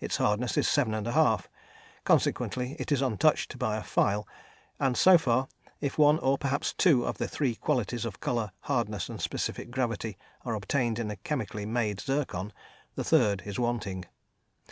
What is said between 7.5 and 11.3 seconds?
qualities of colour, hardness, and specific gravity, are obtained in a